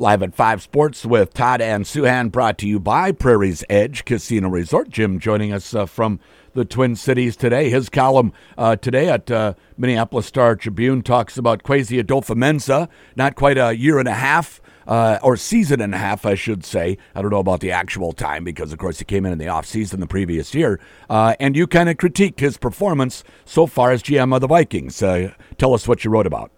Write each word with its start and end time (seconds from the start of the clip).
Live 0.00 0.22
at 0.22 0.34
5 0.34 0.62
Sports 0.62 1.04
with 1.04 1.34
Todd 1.34 1.60
and 1.60 1.84
Souhan, 1.84 2.32
brought 2.32 2.56
to 2.56 2.66
you 2.66 2.80
by 2.80 3.12
Prairie's 3.12 3.62
Edge 3.68 4.06
Casino 4.06 4.48
Resort. 4.48 4.88
Jim 4.88 5.18
joining 5.18 5.52
us 5.52 5.74
uh, 5.74 5.84
from 5.84 6.20
the 6.54 6.64
Twin 6.64 6.96
Cities 6.96 7.36
today. 7.36 7.68
His 7.68 7.90
column 7.90 8.32
uh, 8.56 8.76
today 8.76 9.10
at 9.10 9.30
uh, 9.30 9.52
Minneapolis 9.76 10.24
Star 10.24 10.56
Tribune 10.56 11.02
talks 11.02 11.36
about 11.36 11.64
Kwesi 11.64 12.02
Adofo-Mensah, 12.02 12.88
not 13.14 13.34
quite 13.34 13.58
a 13.58 13.76
year 13.76 13.98
and 13.98 14.08
a 14.08 14.14
half. 14.14 14.62
Uh, 14.86 15.18
or 15.22 15.36
season 15.36 15.80
and 15.80 15.94
a 15.94 15.98
half, 15.98 16.24
I 16.26 16.34
should 16.34 16.64
say. 16.64 16.96
I 17.14 17.20
don't 17.20 17.30
know 17.30 17.38
about 17.38 17.60
the 17.60 17.70
actual 17.70 18.12
time 18.12 18.42
because, 18.42 18.72
of 18.72 18.78
course, 18.78 18.98
he 18.98 19.04
came 19.04 19.24
in 19.24 19.32
in 19.32 19.38
the 19.38 19.44
offseason 19.44 20.00
the 20.00 20.06
previous 20.06 20.52
year. 20.52 20.80
Uh, 21.08 21.36
and 21.38 21.54
you 21.54 21.68
kind 21.68 21.88
of 21.88 21.96
critiqued 21.96 22.40
his 22.40 22.56
performance 22.56 23.22
so 23.44 23.66
far 23.66 23.92
as 23.92 24.02
GM 24.02 24.34
of 24.34 24.40
the 24.40 24.48
Vikings. 24.48 25.00
Uh, 25.00 25.32
tell 25.58 25.74
us 25.74 25.86
what 25.86 26.04
you 26.04 26.10
wrote 26.10 26.26
about. 26.26 26.50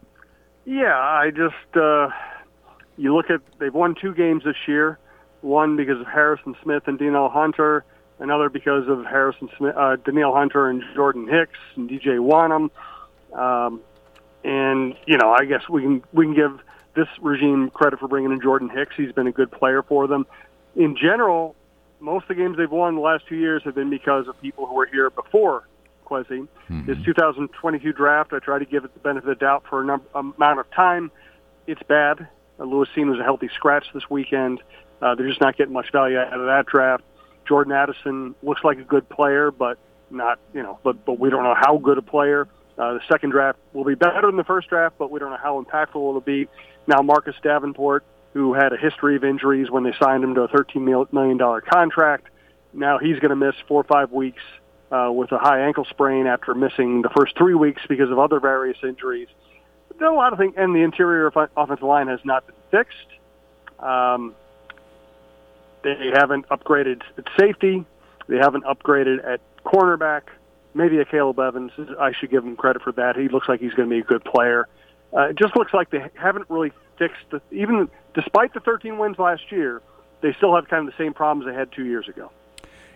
Yeah, 0.64 0.96
I 0.96 1.30
just 1.30 1.76
you 2.96 3.14
look 3.14 3.30
at 3.30 3.40
they've 3.58 3.74
won 3.74 3.94
two 3.94 4.14
games 4.14 4.44
this 4.44 4.56
year. 4.66 4.98
One 5.40 5.76
because 5.76 6.00
of 6.00 6.06
Harrison 6.06 6.54
Smith 6.62 6.84
and 6.86 6.98
Danielle 6.98 7.28
Hunter. 7.28 7.84
Another 8.18 8.48
because 8.48 8.86
of 8.88 9.04
Harrison 9.04 9.48
Smith, 9.56 9.74
uh, 9.76 9.96
Danielle 9.96 10.34
Hunter 10.34 10.68
and 10.68 10.82
Jordan 10.94 11.26
Hicks 11.26 11.58
and 11.74 11.90
DJ 11.90 12.18
Wonnum. 12.18 12.70
Um, 13.36 13.80
and 14.44 14.94
you 15.06 15.18
know, 15.18 15.32
I 15.32 15.44
guess 15.44 15.68
we 15.68 15.82
can 15.82 16.04
we 16.12 16.26
can 16.26 16.34
give 16.34 16.60
this 16.94 17.08
regime 17.20 17.70
credit 17.70 17.98
for 17.98 18.08
bringing 18.08 18.32
in 18.32 18.40
Jordan 18.40 18.68
Hicks. 18.68 18.94
He's 18.96 19.12
been 19.12 19.26
a 19.26 19.32
good 19.32 19.50
player 19.50 19.82
for 19.82 20.06
them. 20.06 20.26
In 20.76 20.96
general, 20.96 21.56
most 22.00 22.24
of 22.24 22.28
the 22.28 22.34
games 22.34 22.56
they've 22.56 22.70
won 22.70 22.94
the 22.96 23.00
last 23.00 23.26
two 23.26 23.36
years 23.36 23.62
have 23.64 23.74
been 23.74 23.90
because 23.90 24.28
of 24.28 24.40
people 24.40 24.66
who 24.66 24.74
were 24.74 24.86
here 24.86 25.10
before 25.10 25.66
Kwesi. 26.04 26.46
Mm-hmm. 26.68 26.92
His 26.92 27.02
2022 27.04 27.92
draft, 27.92 28.32
I 28.32 28.38
try 28.38 28.58
to 28.58 28.64
give 28.64 28.84
it 28.84 28.92
the 28.92 29.00
benefit 29.00 29.30
of 29.30 29.38
the 29.38 29.44
doubt 29.44 29.64
for 29.68 29.80
a 29.80 29.84
number, 29.84 30.04
amount 30.14 30.60
of 30.60 30.70
time. 30.70 31.10
It's 31.66 31.82
bad. 31.84 32.28
Uh, 32.62 32.66
Lewis 32.66 32.88
Cine 32.96 33.10
was 33.10 33.18
a 33.18 33.24
healthy 33.24 33.50
scratch 33.54 33.86
this 33.92 34.08
weekend. 34.08 34.62
Uh, 35.00 35.14
they're 35.14 35.28
just 35.28 35.40
not 35.40 35.56
getting 35.56 35.72
much 35.72 35.90
value 35.90 36.18
out 36.18 36.32
of 36.32 36.46
that 36.46 36.66
draft. 36.66 37.02
Jordan 37.46 37.72
Addison 37.72 38.34
looks 38.42 38.62
like 38.62 38.78
a 38.78 38.84
good 38.84 39.08
player, 39.08 39.50
but 39.50 39.78
not 40.10 40.38
you 40.54 40.62
know, 40.62 40.78
but 40.84 41.04
but 41.04 41.18
we 41.18 41.30
don't 41.30 41.42
know 41.42 41.56
how 41.58 41.78
good 41.78 41.98
a 41.98 42.02
player. 42.02 42.46
Uh, 42.78 42.94
the 42.94 43.00
second 43.10 43.30
draft 43.30 43.58
will 43.72 43.84
be 43.84 43.94
better 43.94 44.22
than 44.22 44.36
the 44.36 44.44
first 44.44 44.68
draft, 44.68 44.94
but 44.98 45.10
we 45.10 45.18
don't 45.18 45.30
know 45.30 45.38
how 45.42 45.62
impactful 45.62 45.96
it'll 45.96 46.20
be. 46.20 46.48
Now 46.86 47.02
Marcus 47.02 47.34
Davenport, 47.42 48.04
who 48.32 48.54
had 48.54 48.72
a 48.72 48.76
history 48.76 49.16
of 49.16 49.24
injuries 49.24 49.70
when 49.70 49.82
they 49.82 49.92
signed 50.00 50.24
him 50.24 50.34
to 50.36 50.42
a 50.42 50.48
$13 50.48 51.12
million 51.12 51.38
contract, 51.70 52.28
now 52.72 52.98
he's 52.98 53.18
going 53.18 53.30
to 53.30 53.36
miss 53.36 53.54
four 53.68 53.80
or 53.80 53.84
five 53.84 54.10
weeks 54.10 54.42
uh, 54.90 55.10
with 55.12 55.32
a 55.32 55.38
high 55.38 55.60
ankle 55.66 55.84
sprain 55.84 56.26
after 56.26 56.54
missing 56.54 57.02
the 57.02 57.10
first 57.10 57.36
three 57.36 57.54
weeks 57.54 57.82
because 57.88 58.10
of 58.10 58.18
other 58.18 58.40
various 58.40 58.78
injuries 58.82 59.28
there 59.98 60.08
a 60.08 60.14
lot 60.14 60.32
of 60.32 60.38
things, 60.38 60.54
and 60.56 60.74
the 60.74 60.82
interior 60.82 61.26
offensive 61.26 61.82
line 61.82 62.08
has 62.08 62.20
not 62.24 62.46
been 62.46 62.56
fixed. 62.70 62.96
Um, 63.78 64.34
they 65.82 66.12
haven't 66.14 66.48
upgraded 66.48 67.02
at 67.18 67.24
safety. 67.38 67.84
They 68.28 68.36
haven't 68.36 68.64
upgraded 68.64 69.24
at 69.26 69.40
cornerback. 69.64 70.22
Maybe 70.74 70.96
Akayleb 70.96 71.38
Evans. 71.44 71.72
I 72.00 72.12
should 72.12 72.30
give 72.30 72.44
him 72.44 72.56
credit 72.56 72.82
for 72.82 72.92
that. 72.92 73.16
He 73.16 73.28
looks 73.28 73.48
like 73.48 73.60
he's 73.60 73.74
going 73.74 73.88
to 73.88 73.94
be 73.94 74.00
a 74.00 74.04
good 74.04 74.24
player. 74.24 74.68
Uh, 75.12 75.28
it 75.28 75.38
just 75.38 75.56
looks 75.56 75.74
like 75.74 75.90
they 75.90 76.08
haven't 76.14 76.48
really 76.48 76.72
fixed 76.98 77.24
the, 77.30 77.42
even 77.50 77.90
despite 78.14 78.54
the 78.54 78.60
13 78.60 78.98
wins 78.98 79.18
last 79.18 79.50
year, 79.50 79.82
they 80.22 80.32
still 80.34 80.54
have 80.54 80.68
kind 80.68 80.88
of 80.88 80.94
the 80.94 81.02
same 81.02 81.12
problems 81.12 81.46
they 81.46 81.54
had 81.54 81.70
two 81.72 81.84
years 81.84 82.08
ago. 82.08 82.30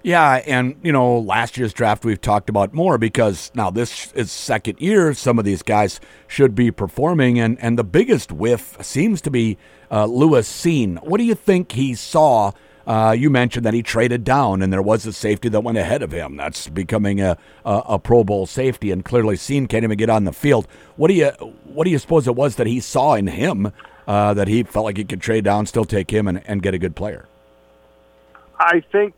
Yeah, 0.06 0.34
and 0.46 0.76
you 0.84 0.92
know, 0.92 1.18
last 1.18 1.56
year's 1.56 1.72
draft 1.72 2.04
we've 2.04 2.20
talked 2.20 2.48
about 2.48 2.72
more 2.72 2.96
because 2.96 3.50
now 3.56 3.70
this 3.70 4.12
is 4.12 4.30
second 4.30 4.80
year. 4.80 5.12
Some 5.14 5.36
of 5.36 5.44
these 5.44 5.64
guys 5.64 5.98
should 6.28 6.54
be 6.54 6.70
performing, 6.70 7.40
and 7.40 7.58
and 7.60 7.76
the 7.76 7.82
biggest 7.82 8.30
whiff 8.30 8.76
seems 8.80 9.20
to 9.22 9.32
be 9.32 9.58
uh, 9.90 10.04
Lewis 10.04 10.48
Cine. 10.48 11.02
What 11.02 11.18
do 11.18 11.24
you 11.24 11.34
think 11.34 11.72
he 11.72 11.96
saw? 11.96 12.52
Uh, 12.86 13.16
you 13.18 13.30
mentioned 13.30 13.66
that 13.66 13.74
he 13.74 13.82
traded 13.82 14.22
down, 14.22 14.62
and 14.62 14.72
there 14.72 14.80
was 14.80 15.06
a 15.06 15.12
safety 15.12 15.48
that 15.48 15.62
went 15.62 15.76
ahead 15.76 16.02
of 16.02 16.12
him. 16.12 16.36
That's 16.36 16.68
becoming 16.68 17.20
a, 17.20 17.36
a, 17.64 17.82
a 17.86 17.98
Pro 17.98 18.22
Bowl 18.22 18.46
safety, 18.46 18.92
and 18.92 19.04
clearly 19.04 19.34
Cine 19.34 19.68
can't 19.68 19.82
even 19.82 19.98
get 19.98 20.08
on 20.08 20.22
the 20.22 20.32
field. 20.32 20.68
What 20.94 21.08
do 21.08 21.14
you 21.14 21.30
what 21.64 21.82
do 21.82 21.90
you 21.90 21.98
suppose 21.98 22.28
it 22.28 22.36
was 22.36 22.54
that 22.54 22.68
he 22.68 22.78
saw 22.78 23.14
in 23.14 23.26
him 23.26 23.72
uh, 24.06 24.34
that 24.34 24.46
he 24.46 24.62
felt 24.62 24.84
like 24.84 24.98
he 24.98 25.04
could 25.04 25.20
trade 25.20 25.42
down, 25.42 25.66
still 25.66 25.84
take 25.84 26.12
him, 26.12 26.28
and, 26.28 26.42
and 26.46 26.62
get 26.62 26.74
a 26.74 26.78
good 26.78 26.94
player? 26.94 27.26
I 28.60 28.84
think 28.92 29.12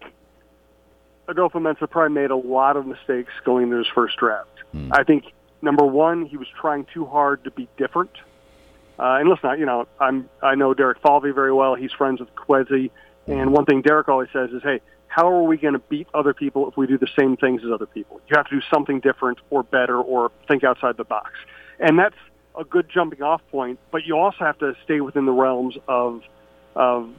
Adofo-Mensah 1.28 1.90
probably 1.90 2.14
made 2.14 2.30
a 2.30 2.36
lot 2.36 2.76
of 2.76 2.86
mistakes 2.86 3.32
going 3.44 3.64
into 3.64 3.76
his 3.76 3.86
first 3.94 4.16
draft. 4.16 4.48
Mm. 4.74 4.90
I 4.92 5.04
think 5.04 5.24
number 5.62 5.84
one, 5.84 6.26
he 6.26 6.36
was 6.36 6.48
trying 6.60 6.86
too 6.92 7.04
hard 7.04 7.44
to 7.44 7.50
be 7.50 7.68
different. 7.76 8.10
Uh, 8.98 9.18
and 9.20 9.28
listen, 9.28 9.58
you 9.58 9.66
know, 9.66 9.86
I'm 10.00 10.28
I 10.42 10.56
know 10.56 10.74
Derek 10.74 11.00
Falvey 11.00 11.30
very 11.30 11.52
well. 11.52 11.74
He's 11.76 11.92
friends 11.92 12.18
with 12.18 12.34
Kwesi, 12.34 12.90
and 13.28 13.52
one 13.52 13.64
thing 13.64 13.80
Derek 13.82 14.08
always 14.08 14.28
says 14.32 14.50
is, 14.50 14.62
"Hey, 14.62 14.80
how 15.06 15.30
are 15.30 15.44
we 15.44 15.56
going 15.56 15.74
to 15.74 15.78
beat 15.78 16.08
other 16.14 16.34
people 16.34 16.68
if 16.68 16.76
we 16.76 16.88
do 16.88 16.98
the 16.98 17.08
same 17.16 17.36
things 17.36 17.62
as 17.64 17.70
other 17.70 17.86
people? 17.86 18.20
You 18.28 18.36
have 18.36 18.48
to 18.48 18.56
do 18.56 18.62
something 18.72 18.98
different 18.98 19.38
or 19.50 19.62
better 19.62 20.00
or 20.00 20.32
think 20.48 20.64
outside 20.64 20.96
the 20.96 21.04
box." 21.04 21.30
And 21.78 21.96
that's 21.96 22.16
a 22.58 22.64
good 22.64 22.88
jumping 22.88 23.22
off 23.22 23.40
point, 23.52 23.78
but 23.92 24.04
you 24.04 24.18
also 24.18 24.38
have 24.38 24.58
to 24.58 24.74
stay 24.82 25.00
within 25.00 25.26
the 25.26 25.32
realms 25.32 25.76
of 25.86 26.22
of 26.74 27.10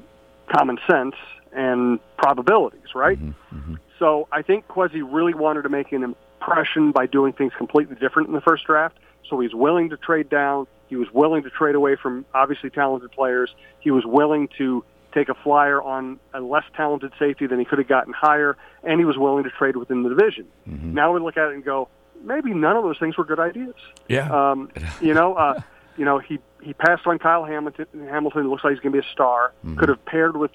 common 0.49 0.77
sense 0.89 1.15
and 1.51 1.99
probabilities, 2.17 2.95
right? 2.95 3.17
Mm-hmm, 3.19 3.57
mm-hmm. 3.57 3.75
So 3.97 4.27
I 4.31 4.41
think 4.41 4.67
Kwesi 4.67 5.01
really 5.05 5.33
wanted 5.33 5.63
to 5.63 5.69
make 5.69 5.91
an 5.91 6.03
impression 6.03 6.91
by 6.91 7.05
doing 7.05 7.33
things 7.33 7.53
completely 7.57 7.95
different 7.95 8.29
in 8.29 8.33
the 8.33 8.41
first 8.41 8.65
draft. 8.65 8.97
So 9.29 9.39
he's 9.39 9.53
willing 9.53 9.89
to 9.89 9.97
trade 9.97 10.29
down. 10.29 10.67
He 10.87 10.95
was 10.95 11.11
willing 11.11 11.43
to 11.43 11.49
trade 11.49 11.75
away 11.75 11.95
from 11.95 12.25
obviously 12.33 12.69
talented 12.69 13.11
players. 13.11 13.53
He 13.79 13.91
was 13.91 14.05
willing 14.05 14.49
to 14.57 14.83
take 15.13 15.29
a 15.29 15.33
flyer 15.33 15.81
on 15.81 16.19
a 16.33 16.39
less 16.39 16.63
talented 16.75 17.11
safety 17.19 17.47
than 17.47 17.59
he 17.59 17.65
could 17.65 17.79
have 17.79 17.87
gotten 17.87 18.13
higher, 18.13 18.57
and 18.83 18.99
he 18.99 19.05
was 19.05 19.17
willing 19.17 19.43
to 19.43 19.49
trade 19.49 19.75
within 19.75 20.03
the 20.03 20.09
division. 20.09 20.47
Mm-hmm. 20.67 20.93
Now 20.93 21.13
we 21.13 21.19
look 21.19 21.37
at 21.37 21.49
it 21.49 21.55
and 21.55 21.63
go, 21.63 21.89
maybe 22.23 22.53
none 22.53 22.75
of 22.75 22.83
those 22.83 22.97
things 22.97 23.17
were 23.17 23.25
good 23.25 23.39
ideas. 23.39 23.75
Yeah. 24.07 24.29
Um, 24.29 24.69
you 25.01 25.13
know, 25.13 25.33
uh, 25.33 25.61
you 25.99 26.05
know, 26.05 26.17
he 26.17 26.39
he 26.63 26.73
passed 26.73 27.05
on 27.05 27.19
Kyle 27.19 27.43
Hamilton. 27.43 27.85
Hamilton 28.09 28.49
looks 28.49 28.63
like 28.63 28.71
he's 28.71 28.79
going 28.79 28.93
to 28.93 29.01
be 29.01 29.05
a 29.05 29.11
star. 29.11 29.53
Mm-hmm. 29.65 29.77
Could 29.79 29.89
have 29.89 30.05
paired 30.05 30.37
with 30.37 30.51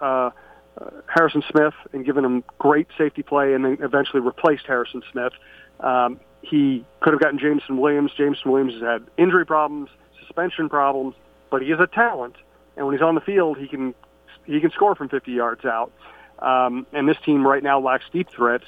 uh, 0.00 0.04
uh, 0.04 0.30
Harrison 1.06 1.42
Smith 1.48 1.74
and 1.92 2.04
given 2.04 2.24
him 2.24 2.42
great 2.58 2.88
safety 2.98 3.22
play, 3.22 3.54
and 3.54 3.64
then 3.64 3.78
eventually 3.80 4.20
replaced 4.20 4.66
Harrison 4.66 5.02
Smith. 5.12 5.32
Um, 5.78 6.18
he 6.42 6.84
could 7.00 7.12
have 7.12 7.22
gotten 7.22 7.38
Jameson 7.38 7.78
Williams. 7.78 8.10
Jameson 8.16 8.50
Williams 8.50 8.74
has 8.74 8.82
had 8.82 9.06
injury 9.16 9.46
problems, 9.46 9.88
suspension 10.18 10.68
problems, 10.68 11.14
but 11.48 11.62
he 11.62 11.70
is 11.70 11.78
a 11.78 11.86
talent, 11.86 12.34
and 12.76 12.84
when 12.84 12.94
he's 12.96 13.02
on 13.02 13.14
the 13.14 13.20
field, 13.20 13.56
he 13.56 13.68
can 13.68 13.94
he 14.46 14.60
can 14.60 14.72
score 14.72 14.96
from 14.96 15.08
50 15.08 15.30
yards 15.30 15.64
out. 15.64 15.92
Um, 16.40 16.86
and 16.92 17.08
this 17.08 17.18
team 17.24 17.46
right 17.46 17.62
now 17.62 17.78
lacks 17.78 18.06
deep 18.12 18.28
threats, 18.30 18.66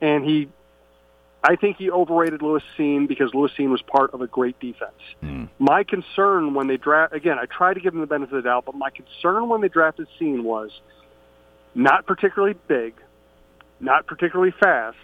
and 0.00 0.24
he. 0.24 0.48
I 1.48 1.56
think 1.56 1.78
he 1.78 1.90
overrated 1.90 2.42
Lewis 2.42 2.62
Cine 2.76 3.08
because 3.08 3.32
Lewis 3.32 3.50
Cine 3.58 3.70
was 3.70 3.80
part 3.80 4.12
of 4.12 4.20
a 4.20 4.26
great 4.26 4.60
defense. 4.60 5.00
Mm. 5.24 5.48
My 5.58 5.82
concern 5.82 6.52
when 6.52 6.66
they 6.66 6.76
draft 6.76 7.14
again, 7.14 7.38
I 7.38 7.46
try 7.46 7.72
to 7.72 7.80
give 7.80 7.94
him 7.94 8.00
the 8.00 8.06
benefit 8.06 8.36
of 8.36 8.44
the 8.44 8.50
doubt, 8.50 8.66
but 8.66 8.74
my 8.74 8.90
concern 8.90 9.48
when 9.48 9.62
they 9.62 9.68
drafted 9.68 10.08
Cine 10.20 10.42
was 10.42 10.70
not 11.74 12.04
particularly 12.04 12.54
big, 12.68 12.92
not 13.80 14.06
particularly 14.06 14.52
fast, 14.60 14.98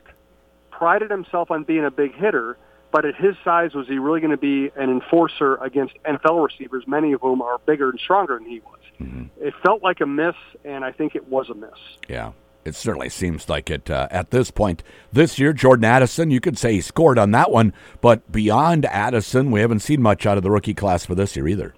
prided 0.71 1.11
himself 1.11 1.51
on 1.51 1.65
being 1.65 1.87
a 1.87 1.91
big 1.91 2.15
hitter, 2.15 2.59
but 2.93 3.07
at 3.07 3.15
his 3.15 3.37
size, 3.43 3.73
was 3.73 3.89
he 3.89 3.99
really 3.99 4.21
going 4.21 4.31
to 4.31 4.37
be 4.37 4.71
an 4.77 4.91
enforcer 4.91 5.57
against 5.63 5.95
NFL 6.05 6.47
receivers, 6.47 6.85
many 6.87 7.13
of 7.13 7.23
whom 7.23 7.41
are 7.41 7.57
bigger 7.65 7.89
and 7.89 7.99
stronger 7.99 8.39
than 8.39 8.47
he 8.47 8.61
was? 8.61 8.81
Mm-hmm. 9.01 9.25
It 9.41 9.55
felt 9.63 9.83
like 9.83 10.03
a 10.03 10.07
miss, 10.07 10.37
and 10.63 10.85
I 10.85 10.93
think 10.93 11.15
it 11.15 11.27
was 11.27 11.49
a 11.49 11.55
miss. 11.55 11.71
Yeah. 12.07 12.33
It 12.65 12.75
certainly 12.75 13.11
seems 13.11 13.49
like 13.49 13.71
it 13.71 13.91
uh, 13.91 14.09
at 14.11 14.31
this 14.31 14.51
point. 14.51 14.83
This 15.13 15.39
year, 15.39 15.53
Jordan 15.53 15.85
Addison, 15.85 16.31
you 16.31 16.41
could 16.41 16.57
say 16.57 16.73
he 16.73 16.81
scored 16.81 17.19
on 17.19 17.31
that 17.33 17.51
one, 17.51 17.75
but 18.01 18.31
beyond 18.33 18.87
Addison, 18.87 19.51
we 19.51 19.61
haven't 19.61 19.81
seen 19.81 20.01
much 20.01 20.25
out 20.25 20.39
of 20.39 20.43
the 20.43 20.51
rookie 20.51 20.75
class 20.75 21.05
for 21.05 21.15
this 21.15 21.37
year 21.37 21.47
either. 21.47 21.75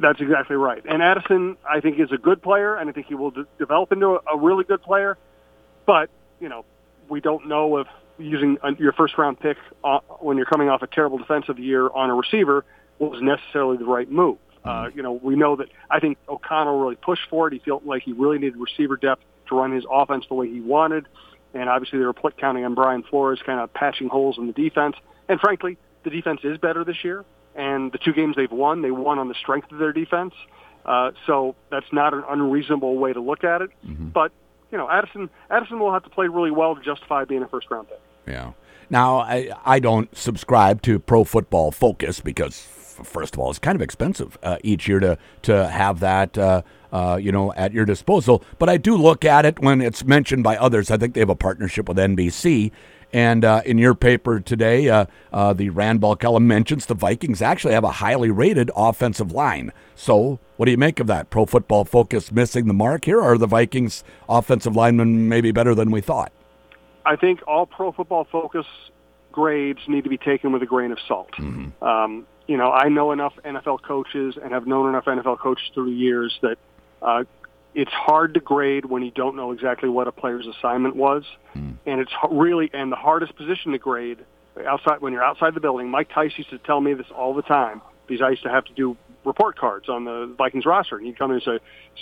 That's 0.00 0.20
exactly 0.20 0.56
right. 0.56 0.82
And 0.88 1.02
Addison, 1.02 1.56
I 1.68 1.80
think, 1.80 2.00
is 2.00 2.10
a 2.10 2.16
good 2.16 2.42
player, 2.42 2.76
and 2.76 2.88
I 2.88 2.92
think 2.92 3.06
he 3.06 3.14
will 3.14 3.30
de- 3.30 3.46
develop 3.58 3.92
into 3.92 4.16
a, 4.16 4.34
a 4.34 4.38
really 4.38 4.64
good 4.64 4.82
player. 4.82 5.18
But 5.86 6.10
you 6.40 6.48
know, 6.48 6.64
we 7.08 7.20
don't 7.20 7.46
know 7.46 7.78
if 7.78 7.86
using 8.18 8.58
a, 8.62 8.74
your 8.74 8.92
first 8.92 9.16
round 9.18 9.38
pick 9.40 9.58
uh, 9.82 10.00
when 10.20 10.36
you're 10.36 10.46
coming 10.46 10.68
off 10.68 10.82
a 10.82 10.86
terrible 10.86 11.18
defensive 11.18 11.58
year 11.58 11.88
on 11.90 12.10
a 12.10 12.14
receiver 12.14 12.64
was 12.98 13.20
necessarily 13.20 13.76
the 13.76 13.84
right 13.84 14.10
move. 14.10 14.38
Uh, 14.64 14.88
you 14.94 15.02
know, 15.02 15.12
we 15.12 15.36
know 15.36 15.56
that 15.56 15.68
I 15.90 16.00
think 16.00 16.16
O'Connell 16.28 16.80
really 16.80 16.96
pushed 16.96 17.28
for 17.28 17.48
it. 17.48 17.52
He 17.52 17.58
felt 17.58 17.84
like 17.84 18.02
he 18.02 18.12
really 18.12 18.38
needed 18.38 18.56
receiver 18.56 18.96
depth 18.96 19.22
to 19.48 19.56
run 19.56 19.72
his 19.72 19.84
offense 19.90 20.24
the 20.28 20.34
way 20.34 20.48
he 20.48 20.60
wanted. 20.60 21.06
And 21.52 21.68
obviously 21.68 21.98
they 21.98 22.04
were 22.04 22.14
counting 22.14 22.64
on 22.64 22.74
Brian 22.74 23.02
Flores 23.02 23.40
kind 23.44 23.60
of 23.60 23.72
patching 23.72 24.08
holes 24.08 24.38
in 24.38 24.46
the 24.46 24.52
defense. 24.52 24.96
And 25.28 25.40
frankly, 25.40 25.78
the 26.02 26.10
defense 26.10 26.40
is 26.42 26.58
better 26.58 26.84
this 26.84 27.04
year 27.04 27.24
and 27.54 27.92
the 27.92 27.98
two 27.98 28.12
games 28.12 28.36
they've 28.36 28.50
won, 28.50 28.82
they 28.82 28.90
won 28.90 29.18
on 29.18 29.28
the 29.28 29.34
strength 29.34 29.70
of 29.72 29.78
their 29.78 29.92
defense. 29.92 30.34
Uh, 30.84 31.12
so 31.26 31.54
that's 31.70 31.90
not 31.92 32.12
an 32.12 32.24
unreasonable 32.28 32.96
way 32.98 33.12
to 33.12 33.20
look 33.20 33.44
at 33.44 33.62
it. 33.62 33.70
Mm-hmm. 33.86 34.08
But 34.08 34.32
you 34.70 34.78
know, 34.78 34.90
Addison 34.90 35.30
Addison 35.50 35.78
will 35.78 35.92
have 35.92 36.02
to 36.02 36.10
play 36.10 36.26
really 36.26 36.50
well 36.50 36.74
to 36.74 36.82
justify 36.82 37.24
being 37.24 37.42
a 37.42 37.48
first 37.48 37.70
round 37.70 37.88
pick. 37.88 38.00
Yeah. 38.26 38.52
Now 38.90 39.18
I 39.18 39.50
I 39.64 39.78
don't 39.78 40.14
subscribe 40.16 40.82
to 40.82 40.98
Pro 40.98 41.24
Football 41.24 41.70
Focus 41.70 42.20
because 42.20 42.66
first 43.02 43.34
of 43.34 43.40
all, 43.40 43.50
it's 43.50 43.58
kind 43.58 43.76
of 43.76 43.82
expensive 43.82 44.38
uh, 44.42 44.58
each 44.62 44.88
year 44.88 45.00
to 45.00 45.18
to 45.42 45.68
have 45.68 46.00
that. 46.00 46.38
Uh, 46.38 46.62
uh, 46.92 47.16
you 47.16 47.32
know, 47.32 47.52
at 47.54 47.72
your 47.72 47.84
disposal. 47.84 48.44
But 48.60 48.68
I 48.68 48.76
do 48.76 48.96
look 48.96 49.24
at 49.24 49.44
it 49.44 49.58
when 49.58 49.80
it's 49.80 50.04
mentioned 50.04 50.44
by 50.44 50.56
others. 50.56 50.92
I 50.92 50.96
think 50.96 51.14
they 51.14 51.20
have 51.20 51.28
a 51.28 51.34
partnership 51.34 51.88
with 51.88 51.96
NBC, 51.96 52.70
and 53.14 53.44
uh, 53.44 53.62
in 53.64 53.78
your 53.78 53.94
paper 53.94 54.40
today, 54.40 54.88
uh, 54.88 55.06
uh, 55.32 55.52
the 55.52 55.70
Randball 55.70 56.18
column 56.18 56.48
mentions 56.48 56.86
the 56.86 56.94
Vikings 56.94 57.40
actually 57.40 57.74
have 57.74 57.84
a 57.84 57.92
highly 57.92 58.28
rated 58.28 58.72
offensive 58.74 59.30
line. 59.30 59.72
So, 59.94 60.40
what 60.56 60.66
do 60.66 60.72
you 60.72 60.78
make 60.78 60.98
of 60.98 61.06
that? 61.06 61.30
Pro 61.30 61.46
Football 61.46 61.84
Focus 61.84 62.32
missing 62.32 62.66
the 62.66 62.74
mark 62.74 63.04
here, 63.04 63.20
or 63.20 63.34
are 63.34 63.38
the 63.38 63.46
Vikings' 63.46 64.02
offensive 64.28 64.74
linemen 64.74 65.28
maybe 65.28 65.52
better 65.52 65.76
than 65.76 65.92
we 65.92 66.00
thought? 66.00 66.32
I 67.06 67.14
think 67.14 67.40
all 67.46 67.66
Pro 67.66 67.92
Football 67.92 68.24
Focus 68.24 68.66
grades 69.30 69.80
need 69.86 70.02
to 70.02 70.10
be 70.10 70.18
taken 70.18 70.50
with 70.50 70.62
a 70.62 70.66
grain 70.66 70.90
of 70.90 70.98
salt. 71.06 71.30
Mm-hmm. 71.38 71.84
Um, 71.84 72.26
you 72.46 72.56
know, 72.56 72.70
I 72.70 72.88
know 72.88 73.12
enough 73.12 73.34
NFL 73.44 73.82
coaches 73.82 74.36
and 74.42 74.52
have 74.52 74.66
known 74.66 74.88
enough 74.88 75.06
NFL 75.06 75.38
coaches 75.38 75.64
through 75.72 75.86
the 75.86 75.96
years 75.96 76.38
that 76.42 76.58
uh, 77.00 77.24
it's 77.74 77.92
hard 77.92 78.34
to 78.34 78.40
grade 78.40 78.84
when 78.84 79.02
you 79.02 79.10
don't 79.10 79.36
know 79.36 79.52
exactly 79.52 79.88
what 79.88 80.08
a 80.08 80.12
player's 80.12 80.46
assignment 80.46 80.96
was, 80.96 81.24
mm. 81.56 81.76
and 81.86 82.00
it's 82.00 82.12
really 82.30 82.70
and 82.72 82.92
the 82.92 82.96
hardest 82.96 83.34
position 83.36 83.72
to 83.72 83.78
grade 83.78 84.18
outside 84.66 85.00
when 85.00 85.12
you're 85.12 85.24
outside 85.24 85.54
the 85.54 85.60
building. 85.60 85.88
Mike 85.88 86.10
Tice 86.14 86.32
used 86.36 86.50
to 86.50 86.58
tell 86.58 86.80
me 86.80 86.94
this 86.94 87.06
all 87.14 87.34
the 87.34 87.42
time 87.42 87.82
because 88.06 88.22
I 88.22 88.30
used 88.30 88.42
to 88.44 88.50
have 88.50 88.64
to 88.66 88.72
do 88.74 88.96
report 89.24 89.56
cards 89.56 89.88
on 89.88 90.04
the 90.04 90.32
Vikings 90.36 90.66
roster, 90.66 90.96
and 90.96 91.06
he'd 91.06 91.18
come 91.18 91.30
in 91.30 91.36
and 91.36 91.42
say, 91.42 91.58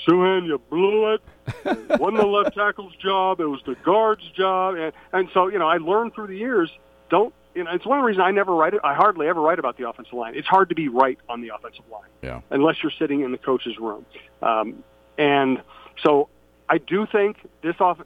"Souhan, 0.06 0.46
you 0.46 0.58
blew 0.70 1.14
it. 1.14 1.22
It 1.64 2.00
wasn't 2.00 2.20
the 2.20 2.26
left 2.26 2.54
tackle's 2.54 2.94
job; 2.96 3.40
it 3.40 3.46
was 3.46 3.60
the 3.64 3.76
guard's 3.76 4.28
job." 4.36 4.74
And 4.74 4.92
and 5.12 5.28
so 5.32 5.48
you 5.48 5.58
know, 5.58 5.68
I 5.68 5.78
learned 5.78 6.14
through 6.14 6.28
the 6.28 6.36
years. 6.36 6.70
Don't 7.10 7.34
you 7.54 7.64
know, 7.64 7.70
it's 7.72 7.84
one 7.84 7.98
of 7.98 8.02
the 8.02 8.06
reasons 8.06 8.24
I 8.24 8.30
never 8.30 8.54
write 8.54 8.74
it. 8.74 8.80
I 8.82 8.94
hardly 8.94 9.28
ever 9.28 9.40
write 9.40 9.58
about 9.58 9.76
the 9.76 9.88
offensive 9.88 10.14
line. 10.14 10.34
It's 10.34 10.48
hard 10.48 10.68
to 10.70 10.74
be 10.74 10.88
right 10.88 11.18
on 11.28 11.40
the 11.40 11.52
offensive 11.54 11.84
line, 11.90 12.08
yeah. 12.22 12.40
unless 12.50 12.82
you're 12.82 12.92
sitting 12.98 13.20
in 13.22 13.32
the 13.32 13.38
coach's 13.38 13.78
room. 13.78 14.06
Um, 14.40 14.82
and 15.18 15.62
so 16.02 16.28
I 16.68 16.78
do 16.78 17.06
think 17.06 17.36
this 17.62 17.76
off 17.80 17.98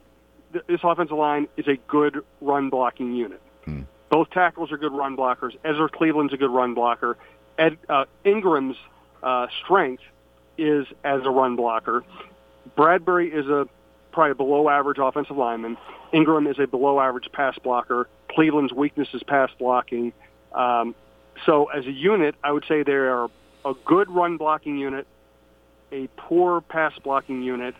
this 0.53 0.81
offensive 0.83 1.17
line 1.17 1.49
is 1.57 1.69
a 1.69 1.77
good 1.89 2.25
run 2.41 2.71
blocking 2.71 3.15
unit. 3.15 3.41
Hmm. 3.65 3.83
Both 4.11 4.31
tackles 4.31 4.73
are 4.73 4.79
good 4.79 4.93
run 4.93 5.17
blockers. 5.17 5.57
Ezra 5.65 5.89
Cleveland's 5.89 6.33
a 6.33 6.37
good 6.37 6.51
run 6.51 6.75
blocker. 6.75 7.17
Ed, 7.59 7.79
uh, 7.89 8.05
Ingram's 8.25 8.77
uh, 9.23 9.49
strength 9.63 10.03
is 10.59 10.87
as 11.05 11.23
a 11.25 11.31
run 11.31 11.57
blocker. 11.57 12.05
Bradbury 12.75 13.31
is 13.33 13.47
a 13.47 13.69
probably 14.13 14.33
a 14.33 14.35
below 14.35 14.69
average 14.69 14.99
offensive 14.99 15.37
lineman. 15.37 15.77
Ingram 16.13 16.47
is 16.47 16.59
a 16.59 16.67
below 16.67 17.01
average 17.01 17.31
pass 17.33 17.59
blocker. 17.59 18.09
Cleveland's 18.31 18.73
weakness 18.73 19.08
is 19.12 19.23
pass 19.23 19.50
blocking. 19.58 20.12
Um, 20.52 20.94
so 21.44 21.67
as 21.67 21.87
a 21.87 21.93
unit, 21.93 22.34
I 22.43 22.52
would 22.52 22.64
say 22.69 22.82
they 22.82 22.93
are 22.93 23.28
a 23.64 23.75
good 23.84 24.11
run 24.11 24.37
blocking 24.37 24.78
unit 24.78 25.06
a 25.93 26.08
poor 26.17 26.61
pass 26.61 26.93
blocking 27.02 27.43
unit, 27.43 27.75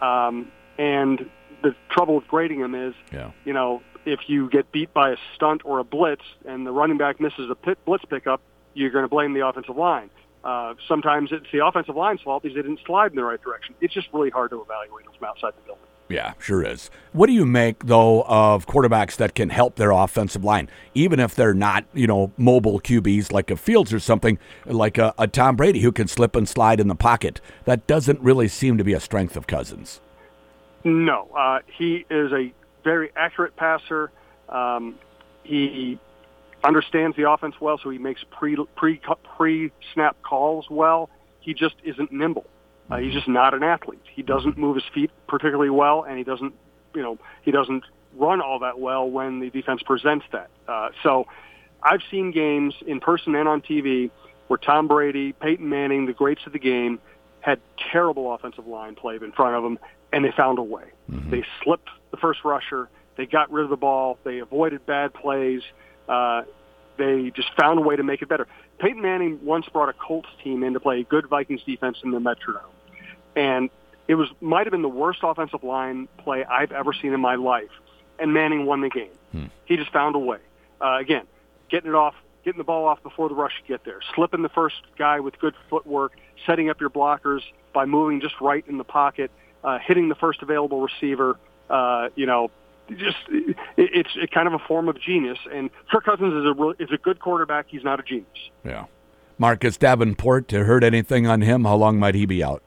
um, 0.00 0.50
and 0.78 1.28
the 1.62 1.74
trouble 1.90 2.16
with 2.16 2.28
grading 2.28 2.60
them 2.60 2.74
is, 2.74 2.94
yeah. 3.12 3.30
you 3.44 3.52
know, 3.52 3.82
if 4.04 4.20
you 4.28 4.48
get 4.48 4.70
beat 4.72 4.92
by 4.94 5.10
a 5.10 5.16
stunt 5.34 5.62
or 5.64 5.78
a 5.78 5.84
blitz 5.84 6.22
and 6.46 6.66
the 6.66 6.70
running 6.70 6.98
back 6.98 7.20
misses 7.20 7.50
a 7.50 7.54
pit, 7.54 7.78
blitz 7.84 8.04
pickup, 8.04 8.40
you're 8.74 8.90
going 8.90 9.04
to 9.04 9.08
blame 9.08 9.34
the 9.34 9.46
offensive 9.46 9.76
line. 9.76 10.10
Uh, 10.44 10.74
sometimes 10.86 11.30
it's 11.32 11.46
the 11.52 11.64
offensive 11.66 11.96
line's 11.96 12.20
fault 12.22 12.42
because 12.42 12.54
they 12.54 12.62
didn't 12.62 12.80
slide 12.86 13.10
in 13.10 13.16
the 13.16 13.24
right 13.24 13.42
direction. 13.42 13.74
It's 13.80 13.92
just 13.92 14.08
really 14.12 14.30
hard 14.30 14.50
to 14.50 14.62
evaluate 14.62 15.04
them 15.04 15.14
from 15.18 15.28
outside 15.28 15.52
the 15.56 15.66
building. 15.66 15.84
Yeah, 16.08 16.32
sure 16.38 16.64
is. 16.64 16.90
What 17.12 17.26
do 17.26 17.32
you 17.34 17.44
make 17.44 17.86
though 17.86 18.22
of 18.22 18.66
quarterbacks 18.66 19.16
that 19.16 19.34
can 19.34 19.50
help 19.50 19.76
their 19.76 19.90
offensive 19.90 20.42
line, 20.42 20.70
even 20.94 21.20
if 21.20 21.34
they're 21.34 21.54
not, 21.54 21.84
you 21.92 22.06
know, 22.06 22.32
mobile 22.38 22.80
QBs 22.80 23.30
like 23.30 23.50
a 23.50 23.56
Fields 23.56 23.92
or 23.92 24.00
something 24.00 24.38
like 24.64 24.96
a, 24.96 25.14
a 25.18 25.26
Tom 25.26 25.56
Brady 25.56 25.80
who 25.80 25.92
can 25.92 26.08
slip 26.08 26.34
and 26.34 26.48
slide 26.48 26.80
in 26.80 26.88
the 26.88 26.94
pocket? 26.94 27.40
That 27.64 27.86
doesn't 27.86 28.20
really 28.20 28.48
seem 28.48 28.78
to 28.78 28.84
be 28.84 28.94
a 28.94 29.00
strength 29.00 29.36
of 29.36 29.46
Cousins. 29.46 30.00
No, 30.84 31.28
uh, 31.36 31.60
he 31.66 32.06
is 32.08 32.32
a 32.32 32.52
very 32.84 33.10
accurate 33.14 33.56
passer. 33.56 34.10
Um, 34.48 34.98
he 35.44 35.98
understands 36.64 37.16
the 37.16 37.30
offense 37.30 37.60
well, 37.60 37.78
so 37.82 37.90
he 37.90 37.98
makes 37.98 38.24
pre 38.30 38.56
pre 38.76 39.00
pre 39.36 39.72
snap 39.92 40.16
calls 40.22 40.70
well. 40.70 41.10
He 41.40 41.52
just 41.52 41.74
isn't 41.84 42.12
nimble. 42.12 42.46
Uh, 42.90 42.96
he's 42.96 43.12
just 43.12 43.28
not 43.28 43.54
an 43.54 43.62
athlete. 43.62 44.02
He 44.14 44.22
doesn't 44.22 44.56
move 44.56 44.76
his 44.76 44.84
feet 44.94 45.10
particularly 45.26 45.70
well, 45.70 46.04
and 46.04 46.16
he 46.16 46.24
doesn't, 46.24 46.54
you 46.94 47.02
know, 47.02 47.18
he 47.42 47.50
doesn't 47.50 47.84
run 48.16 48.40
all 48.40 48.60
that 48.60 48.78
well 48.78 49.08
when 49.08 49.40
the 49.40 49.50
defense 49.50 49.82
presents 49.82 50.24
that. 50.32 50.48
Uh, 50.66 50.88
so, 51.02 51.26
I've 51.82 52.00
seen 52.10 52.32
games 52.32 52.74
in 52.86 53.00
person 53.00 53.34
and 53.34 53.48
on 53.48 53.60
TV 53.60 54.10
where 54.48 54.58
Tom 54.58 54.88
Brady, 54.88 55.32
Peyton 55.32 55.68
Manning, 55.68 56.06
the 56.06 56.12
greats 56.12 56.40
of 56.46 56.52
the 56.52 56.58
game, 56.58 56.98
had 57.40 57.60
terrible 57.92 58.34
offensive 58.34 58.66
line 58.66 58.94
play 58.94 59.16
in 59.16 59.32
front 59.32 59.54
of 59.54 59.62
them, 59.62 59.78
and 60.12 60.24
they 60.24 60.32
found 60.32 60.58
a 60.58 60.62
way. 60.62 60.84
Mm-hmm. 61.10 61.30
They 61.30 61.44
slipped 61.62 61.88
the 62.10 62.16
first 62.16 62.40
rusher. 62.44 62.88
They 63.16 63.26
got 63.26 63.52
rid 63.52 63.64
of 63.64 63.70
the 63.70 63.76
ball. 63.76 64.18
They 64.24 64.38
avoided 64.38 64.86
bad 64.86 65.14
plays. 65.14 65.62
Uh, 66.08 66.42
they 66.96 67.30
just 67.36 67.48
found 67.56 67.78
a 67.78 67.82
way 67.82 67.94
to 67.94 68.02
make 68.02 68.22
it 68.22 68.28
better. 68.28 68.48
Peyton 68.80 69.00
Manning 69.00 69.38
once 69.44 69.66
brought 69.68 69.88
a 69.88 69.92
Colts 69.92 70.28
team 70.42 70.64
in 70.64 70.72
to 70.72 70.80
play 70.80 71.00
a 71.00 71.04
good 71.04 71.28
Vikings 71.28 71.62
defense 71.64 71.98
in 72.02 72.10
the 72.10 72.18
Metrodome 72.18 72.72
and 73.38 73.70
it 74.08 74.16
was 74.16 74.28
might 74.40 74.66
have 74.66 74.72
been 74.72 74.82
the 74.82 74.88
worst 74.88 75.20
offensive 75.22 75.62
line 75.62 76.08
play 76.18 76.44
I've 76.44 76.72
ever 76.72 76.92
seen 76.92 77.12
in 77.12 77.20
my 77.20 77.36
life. 77.36 77.70
And 78.18 78.34
Manning 78.34 78.66
won 78.66 78.80
the 78.80 78.88
game. 78.88 79.12
Hmm. 79.30 79.44
He 79.64 79.76
just 79.76 79.92
found 79.92 80.16
a 80.16 80.18
way. 80.18 80.38
Uh, 80.80 80.98
again, 80.98 81.26
getting 81.70 81.90
it 81.90 81.94
off, 81.94 82.14
getting 82.44 82.58
the 82.58 82.64
ball 82.64 82.86
off 82.86 83.00
before 83.02 83.28
the 83.28 83.34
rush 83.34 83.52
could 83.58 83.68
get 83.68 83.84
there, 83.84 84.00
slipping 84.14 84.42
the 84.42 84.48
first 84.48 84.76
guy 84.98 85.20
with 85.20 85.38
good 85.38 85.54
footwork, 85.70 86.16
setting 86.44 86.68
up 86.68 86.80
your 86.80 86.90
blockers 86.90 87.42
by 87.72 87.84
moving 87.84 88.20
just 88.20 88.34
right 88.40 88.64
in 88.66 88.76
the 88.76 88.84
pocket, 88.84 89.30
uh, 89.62 89.78
hitting 89.78 90.08
the 90.08 90.16
first 90.16 90.42
available 90.42 90.80
receiver. 90.80 91.38
Uh, 91.70 92.08
you 92.16 92.26
know, 92.26 92.50
just 92.88 93.18
it, 93.28 93.56
it's 93.76 94.10
it 94.16 94.32
kind 94.32 94.48
of 94.48 94.54
a 94.54 94.58
form 94.58 94.88
of 94.88 95.00
genius. 95.00 95.38
And 95.52 95.70
Kirk 95.92 96.04
Cousins 96.04 96.34
is 96.34 96.44
a 96.44 96.82
is 96.82 96.90
a 96.92 96.98
good 96.98 97.20
quarterback. 97.20 97.66
He's 97.68 97.84
not 97.84 98.00
a 98.00 98.02
genius. 98.02 98.26
Yeah. 98.64 98.86
Marcus 99.40 99.76
Davenport, 99.76 100.48
to 100.48 100.64
heard 100.64 100.82
anything 100.82 101.28
on 101.28 101.42
him? 101.42 101.64
How 101.64 101.76
long 101.76 102.00
might 102.00 102.16
he 102.16 102.26
be 102.26 102.42
out? 102.42 102.60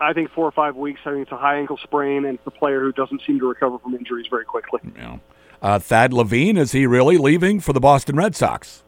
I 0.00 0.12
think 0.12 0.30
four 0.32 0.46
or 0.46 0.52
five 0.52 0.76
weeks. 0.76 1.00
I 1.04 1.10
think 1.10 1.22
it's 1.22 1.32
a 1.32 1.36
high 1.36 1.56
ankle 1.58 1.76
sprain, 1.76 2.24
and 2.24 2.38
it's 2.38 2.46
a 2.46 2.50
player 2.50 2.80
who 2.80 2.92
doesn't 2.92 3.22
seem 3.26 3.38
to 3.40 3.48
recover 3.48 3.78
from 3.78 3.94
injuries 3.94 4.26
very 4.28 4.44
quickly. 4.44 4.80
Yeah. 4.96 5.18
Uh, 5.62 5.78
Thad 5.78 6.12
Levine 6.12 6.56
is 6.56 6.72
he 6.72 6.86
really 6.86 7.16
leaving 7.16 7.60
for 7.60 7.72
the 7.72 7.80
Boston 7.80 8.16
Red 8.16 8.36
Sox? 8.36 8.82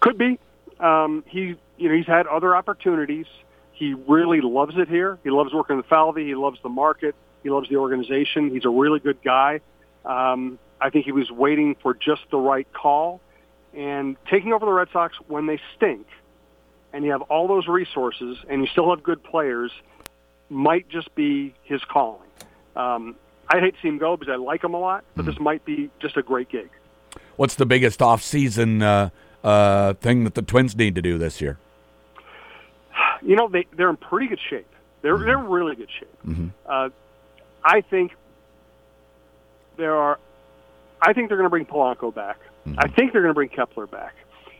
Could 0.00 0.18
be. 0.18 0.38
Um, 0.78 1.24
he, 1.26 1.56
you 1.78 1.88
know, 1.88 1.94
he's 1.94 2.06
had 2.06 2.26
other 2.26 2.56
opportunities. 2.56 3.26
He 3.72 3.94
really 3.94 4.40
loves 4.42 4.74
it 4.76 4.88
here. 4.88 5.18
He 5.24 5.30
loves 5.30 5.54
working 5.54 5.74
in 5.74 5.82
the 5.82 5.88
Falvey. 5.88 6.26
He 6.26 6.34
loves 6.34 6.58
the 6.62 6.68
market. 6.68 7.14
He 7.42 7.48
loves 7.48 7.68
the 7.68 7.76
organization. 7.76 8.50
He's 8.50 8.64
a 8.64 8.70
really 8.70 8.98
good 8.98 9.22
guy. 9.22 9.60
Um, 10.04 10.58
I 10.80 10.90
think 10.90 11.04
he 11.06 11.12
was 11.12 11.30
waiting 11.30 11.76
for 11.82 11.94
just 11.94 12.22
the 12.30 12.38
right 12.38 12.70
call. 12.72 13.20
And 13.72 14.16
taking 14.30 14.52
over 14.52 14.66
the 14.66 14.72
Red 14.72 14.88
Sox 14.92 15.16
when 15.28 15.46
they 15.46 15.60
stink, 15.76 16.06
and 16.92 17.04
you 17.04 17.12
have 17.12 17.22
all 17.22 17.46
those 17.46 17.68
resources, 17.68 18.36
and 18.48 18.60
you 18.60 18.66
still 18.66 18.90
have 18.90 19.02
good 19.02 19.22
players, 19.22 19.70
might 20.50 20.88
just 20.88 21.14
be 21.14 21.54
his 21.62 21.82
calling. 21.84 22.28
Um, 22.76 23.16
I 23.48 23.60
hate 23.60 23.74
to 23.74 23.80
see 23.80 23.88
him 23.88 23.98
go 23.98 24.16
because 24.16 24.32
I 24.32 24.36
like 24.36 24.62
him 24.62 24.74
a 24.74 24.78
lot, 24.78 25.04
but 25.14 25.22
mm-hmm. 25.22 25.30
this 25.30 25.40
might 25.40 25.64
be 25.64 25.90
just 26.00 26.16
a 26.16 26.22
great 26.22 26.48
gig. 26.48 26.70
What's 27.36 27.54
the 27.54 27.66
biggest 27.66 28.02
off-season 28.02 28.82
uh, 28.82 29.10
uh, 29.42 29.94
thing 29.94 30.24
that 30.24 30.34
the 30.34 30.42
Twins 30.42 30.76
need 30.76 30.94
to 30.96 31.02
do 31.02 31.16
this 31.18 31.40
year? 31.40 31.58
You 33.22 33.36
know, 33.36 33.48
they 33.48 33.66
they're 33.76 33.90
in 33.90 33.96
pretty 33.96 34.28
good 34.28 34.40
shape. 34.48 34.66
They're 35.02 35.16
mm-hmm. 35.16 35.24
they're 35.24 35.38
really 35.38 35.76
good 35.76 35.90
shape. 35.98 36.18
Mm-hmm. 36.26 36.48
Uh, 36.66 36.90
I 37.64 37.80
think 37.80 38.12
there 39.76 39.96
are. 39.96 40.18
I 41.02 41.12
think 41.12 41.28
they're 41.28 41.38
going 41.38 41.46
to 41.46 41.50
bring 41.50 41.64
Polanco 41.66 42.14
back. 42.14 42.38
Mm-hmm. 42.66 42.78
I 42.78 42.88
think 42.88 43.12
they're 43.12 43.22
going 43.22 43.30
to 43.30 43.34
bring 43.34 43.48
Kepler 43.48 43.86
back. 43.86 44.14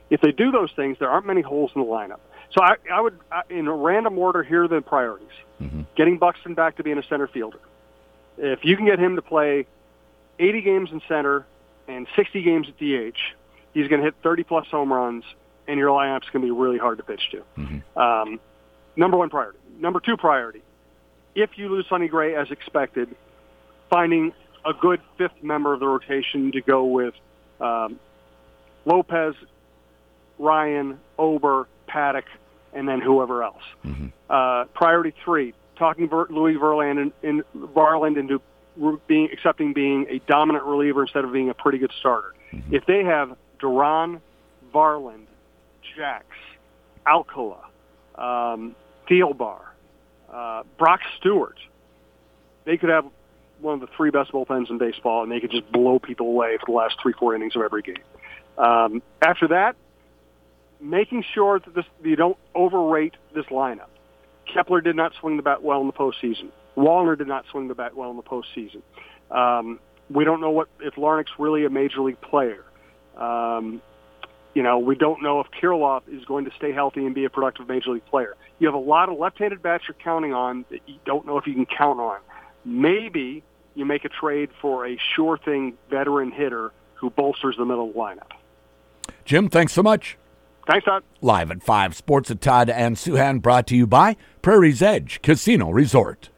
If 0.09 0.21
they 0.23 0.33
do 0.33 0.51
those 0.51 0.73
things, 0.73 0.99
there 0.99 1.11
aren't 1.11 1.27
many 1.27 1.43
holes 1.43 1.71
in 1.75 1.83
the 1.83 1.87
lineup. 1.87 2.21
So 2.53 2.63
I, 2.63 2.77
I 2.93 3.01
would, 3.01 3.19
in 3.49 3.69
a 3.69 3.75
random 3.75 4.19
order, 4.19 4.43
here 4.43 4.65
are 4.65 4.69
the 4.69 4.81
priorities. 4.81 5.29
Mm-hmm. 5.61 5.80
Getting 6.01 6.17
Buxton 6.17 6.55
back 6.55 6.79
to 6.79 6.83
being 6.83 6.97
a 6.97 7.03
center 7.11 7.29
fielder. 7.29 7.59
If 8.39 8.61
you 8.63 8.75
can 8.75 8.87
get 8.87 8.99
him 8.99 9.17
to 9.17 9.23
play 9.23 9.67
80 10.39 10.63
games 10.63 10.89
in 10.93 11.03
center 11.07 11.45
and 11.89 12.07
60 12.17 12.43
games 12.43 12.69
at 12.69 12.79
DH, 12.79 13.19
he's 13.75 13.87
going 13.87 14.01
to 14.01 14.05
hit 14.05 14.15
30 14.23 14.45
plus 14.45 14.67
home 14.69 14.91
runs, 14.91 15.25
and 15.69 15.79
your 15.79 15.91
lineup's 15.91 16.31
going 16.33 16.41
to 16.41 16.47
be 16.47 16.59
really 16.59 16.79
hard 16.79 16.97
to 16.97 17.05
pitch 17.05 17.21
to. 17.33 17.43
Mm-hmm. 17.59 17.99
Um, 17.99 18.41
number 18.97 19.19
one 19.19 19.29
priority. 19.29 19.59
Number 19.79 20.01
two 20.01 20.17
priority. 20.17 20.63
If 21.35 21.51
you 21.57 21.69
lose 21.69 21.85
Sonny 21.91 22.09
Gray 22.09 22.35
as 22.35 22.51
expected, 22.51 23.15
finding 23.91 24.33
a 24.65 24.73
good 24.73 25.03
fifth 25.19 25.43
member 25.43 25.75
of 25.75 25.81
the 25.81 25.87
rotation 25.87 26.51
to 26.53 26.63
go 26.63 26.87
with 26.87 27.13
um, 27.61 28.01
Lopez, 28.87 29.35
Ryan, 30.39 30.99
Ober, 31.19 31.69
Paddock, 31.87 32.25
and 32.73 32.89
then 32.89 33.03
whoever 33.03 33.43
else. 33.43 33.65
Mm-hmm. 33.85 34.07
Uh, 34.31 34.65
priority 34.73 35.13
three, 35.23 35.53
talking 35.81 36.09
Ver- 36.09 36.29
Louis 36.31 36.55
Varland 36.55 37.01
in, 37.01 37.13
in 37.29 37.45
Varland 37.57 38.17
into 38.17 38.41
being 39.09 39.29
accepting 39.33 39.73
being 39.73 40.07
a 40.09 40.21
dominant 40.29 40.65
reliever 40.65 41.03
instead 41.03 41.25
of 41.25 41.33
being 41.33 41.51
a 41.51 41.55
pretty 41.55 41.79
good 41.79 41.91
starter. 41.99 42.35
Mm-hmm. 42.53 42.75
If 42.75 42.87
they 42.87 43.03
have 43.03 43.37
Duran, 43.59 44.21
Varland, 44.73 45.27
Jax, 45.97 46.27
Alcala, 47.05 47.65
um, 48.15 48.77
Thielbar, 49.09 49.61
uh, 50.33 50.63
Brock 50.79 51.01
Stewart, 51.19 51.59
they 52.65 52.77
could 52.77 52.91
have 52.91 53.07
one 53.61 53.75
of 53.75 53.81
the 53.81 53.89
three 53.97 54.11
best 54.11 54.33
bullpens 54.33 54.71
in 54.71 54.79
baseball, 54.79 55.23
and 55.23 55.33
they 55.33 55.41
could 55.41 55.51
just 55.51 55.71
blow 55.73 55.99
people 55.99 56.29
away 56.29 56.57
for 56.59 56.67
the 56.67 56.73
last 56.73 56.97
three, 57.03 57.13
four 57.13 57.35
innings 57.35 57.57
of 57.57 57.63
every 57.63 57.83
game. 57.83 57.97
Um, 58.57 59.03
after 59.21 59.49
that, 59.49 59.77
making 60.81 61.25
sure 61.35 61.59
that 61.59 61.75
this, 61.75 61.85
you 62.03 62.17
don't 62.17 62.39
overrate 62.55 63.15
this 63.35 63.47
lineup. 63.47 63.90
Kepler 64.53 64.81
did 64.81 64.97
not 64.97 65.13
swing 65.21 65.37
the 65.37 65.43
bat 65.43 65.63
well 65.63 65.81
in 65.81 65.87
the 65.87 65.93
postseason. 65.93 66.49
Wallner 66.77 67.17
did 67.17 67.29
not 67.29 67.45
swing 67.51 67.69
the 67.69 67.75
bat 67.75 67.95
well 67.97 68.11
in 68.11 68.17
the 68.17 68.23
postseason. 68.23 68.83
Um, 69.31 69.81
we 70.11 70.25
don't 70.25 70.41
know 70.41 70.51
what 70.51 70.69
if 70.81 70.95
Larnach's 70.95 71.31
really 71.39 71.65
a 71.65 71.71
major 71.71 72.01
league 72.01 72.21
player. 72.21 72.65
Um, 73.17 73.81
you 74.55 74.63
know, 74.63 74.79
we 74.79 74.97
don't 74.97 75.23
know 75.23 75.41
if 75.41 75.47
Kirilloff 75.51 76.03
is 76.09 76.25
going 76.25 76.45
to 76.47 76.51
stay 76.57 76.73
healthy 76.73 77.07
and 77.07 77.15
be 77.15 77.25
a 77.25 77.31
productive 77.31 77.69
major 77.69 77.91
league 77.91 78.07
player. 78.07 78.35
You 78.59 78.67
have 78.67 78.75
a 78.75 78.79
lot 78.79 79.09
of 79.09 79.19
left-handed 79.19 79.63
bats 79.63 79.85
you're 79.87 79.95
counting 80.03 80.35
on 80.35 80.65
that 80.71 80.81
you 80.87 80.97
don't 81.05 81.27
know 81.27 81.39
if 81.39 81.47
you 81.47 81.55
can 81.55 81.67
count 81.67 82.01
on. 82.01 82.19
Maybe 82.65 83.45
you 83.75 83.85
make 83.85 84.05
a 84.05 84.09
trade 84.09 84.51
for 84.61 84.87
a 84.87 84.99
sure 85.15 85.39
thing 85.39 85.75
veteran 85.89 86.33
hitter 86.33 86.73
who 86.95 87.11
bolsters 87.11 87.57
the 87.57 87.65
middle 87.65 87.89
of 87.89 87.95
the 87.95 87.99
lineup. 87.99 88.33
Jim, 89.25 89.49
thanks 89.49 89.73
so 89.73 89.83
much. 89.83 90.19
Thanks, 90.71 90.85
Todd. 90.85 91.03
Live 91.21 91.51
at 91.51 91.65
5 91.65 91.97
Sports 91.97 92.31
at 92.31 92.41
Todd 92.41 92.71
and 92.71 92.95
Souhan, 92.95 93.43
brought 93.43 93.67
to 93.67 93.77
you 93.77 93.89
by 93.89 94.17
Prairie's 94.41 94.81
Edge 94.81 95.21
Casino 95.21 95.71
Resort. 95.71 96.29